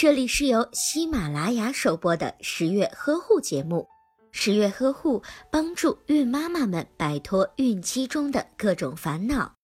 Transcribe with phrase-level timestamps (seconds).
[0.00, 3.88] 这里是由喜马拉雅首播的十月呵护节目。
[4.30, 9.54] 十月呵护帮助孕妈妈们摆脱孕期中的各种烦恼。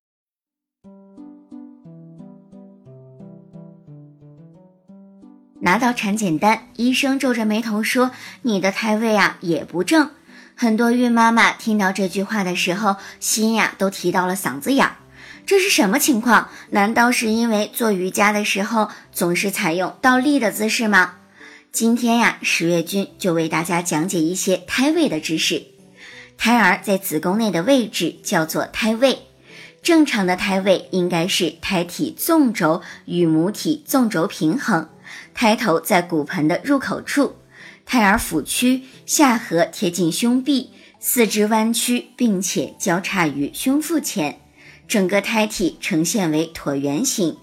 [5.61, 8.11] 拿到产检单，医生皱着眉头说
[8.43, 10.11] ：“你的胎位啊也不正。”
[10.59, 14.97] 很多孕妈妈听到这句话的时候，心呀都提到了嗓子眼儿。
[15.47, 16.49] 这是什么情况？
[16.71, 21.17] 难道是因为做瑜伽的时候总是采用倒立的姿势吗？
[21.71, 25.65] 今天呀，十月君就为大家讲解一些胎位的知识。
[26.39, 29.27] 胎儿在子宫内的位置叫做胎位，
[29.83, 34.89] 正常的胎位应该是胎体纵轴与母体纵轴平衡，
[35.35, 37.37] 胎头在骨盆的入口处，
[37.85, 44.41] 胎儿腹屈，下颌贴近胸壁，四肢弯曲，并且交叉于胸腹前。
[44.95, 47.37] 整个胎体呈现为椭圆形，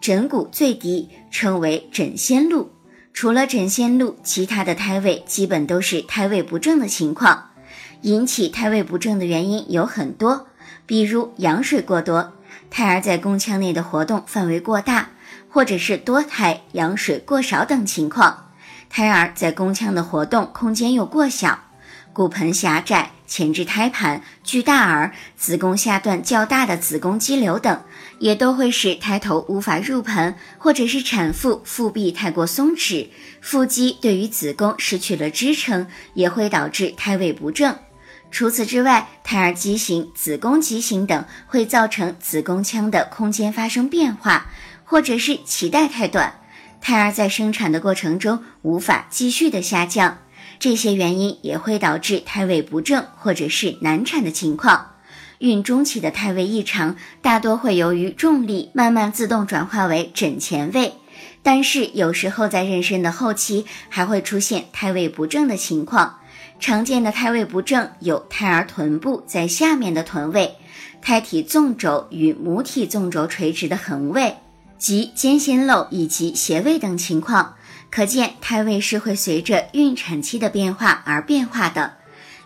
[0.00, 2.72] 枕骨最低，称为枕仙路。
[3.14, 7.50] 除了枕仙路，其他的胎位基本都是胎位不正的情况。
[8.00, 10.48] 引起胎位不正的原因有很多，
[10.84, 12.32] 比如羊水过多，
[12.70, 15.10] 胎儿在宫腔内的活动范围过大，
[15.48, 18.48] 或者是多胎羊水过少等情况。
[18.90, 21.60] 胎儿在宫腔的活动空间又过小。
[22.12, 27.82] 骨盆狭窄、前置胎盘、巨大儿、子宫下段较大的子宫肌瘤等，
[28.18, 33.08] 也都会使胎头无法入盆，或者是产妇腹壁太过松弛，
[33.40, 37.76] 腹肌对于子宫失去了支撑，也会导致胎位不正。
[38.30, 44.46] 除此之外，胎儿畸形、子宫畸形等会造成子宫腔的空间发生变化，
[44.84, 46.40] 或者是脐带太短，
[46.80, 50.18] 胎儿在生产的过程中无法继续的下降。
[50.58, 54.92] 这些原因也会导致胎位不正或者是难产的情况。
[55.38, 60.94] 孕中期的胎位异常大多会由于重力慢慢自动转化为枕前位，
[61.42, 66.20] 但是有时候在妊娠的后期还会出现胎位不正的情况。
[66.58, 70.54] 常见的胎位不正有胎儿臀部在下面的臀位、
[71.02, 74.36] 胎体纵轴与母体纵轴垂直的横位
[74.78, 77.56] 及间心漏以及斜位等情况。
[77.90, 81.94] 可见胎位是会随着孕产期的变化而变化的。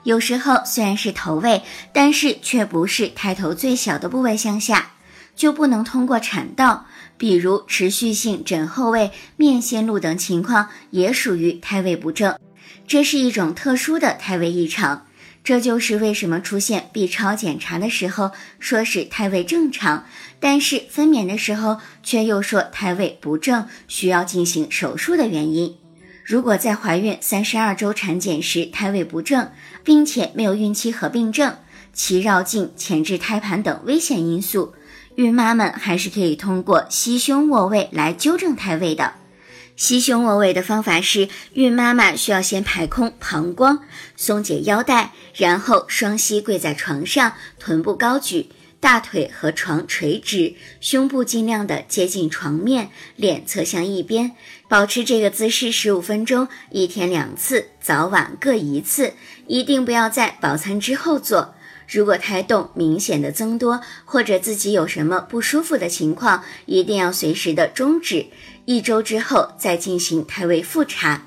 [0.05, 1.63] 有时候虽然是头位，
[1.93, 4.93] 但是却不是胎头最小的部位向下，
[5.37, 6.87] 就不能通过产道。
[7.19, 12.39] 比如持续性枕后位、面线路等情况，也属于胎位不正。
[12.87, 15.07] 这是一种特殊的胎位异常。
[15.43, 20.05] 这就是为什么出现 B 超检查的时候说是胎位正常，
[20.39, 25.77] 但是分娩的时候却又说胎位不正，需要进行手术的原因。
[26.25, 29.51] 如果在怀孕三十二周产检时胎位不正，
[29.83, 31.57] 并且没有孕期合并症、
[31.97, 34.75] 脐绕颈、前置胎盘等危险因素，
[35.17, 39.15] 孕妈们还是可以通过吸胸卧位来纠正胎位的。
[39.81, 43.79] 吸胸卧位的方法是，孕妈妈需要先排空膀胱，
[44.15, 54.33] 松解腰带，然后双膝跪在床上，臀部高举，大腿和床垂直，胸部尽量的接近床面，脸侧向一边，
[54.69, 59.15] 保持这个姿势十五分钟，一天两次，早晚各一次，
[59.47, 61.55] 一定不要在饱餐之后做。
[61.91, 68.27] 如果胎动明显的增多，或者自己有什么不舒服的情况，一定要随时的终止，
[68.65, 71.23] 一周之后再进行胎位复查。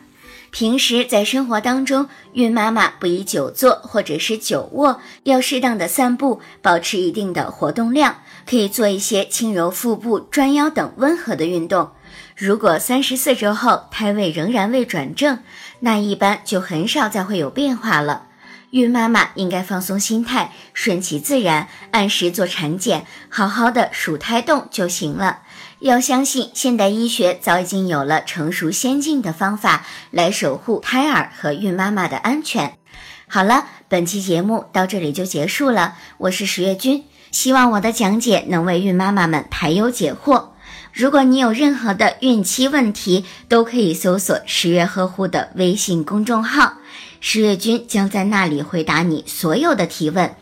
[0.51, 11.89] 平时在生活当中，孕妈妈不宜久坐或者是久卧，要适当的散步，保持一定的活动量，可以做一些轻柔腹部、转腰等温和的运动。
[12.37, 15.39] 如果三十四周后胎位仍然未转正，
[15.81, 18.27] 那一般就很少再会有变化了。
[18.73, 25.41] 孕妈妈应该放松心态，顺其自然，按时做产检，好好的数胎动就行了。
[25.77, 32.79] 要相信现代医学早已经有了成熟先进的方法来守护胎儿和孕妈妈的安全。
[33.27, 35.93] 好了，本期节目到这里就结束了。
[36.17, 40.52] 我是十月君，希望我的讲解能为孕妈妈们排忧解惑。
[40.93, 46.77] 如果你有任何的孕期问题，都可以搜索十月呵护的微信公众号。
[47.19, 50.35] 十月君将在那里回答你所有的提问。